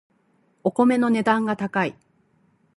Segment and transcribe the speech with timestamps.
[0.63, 1.95] お米の値段が高い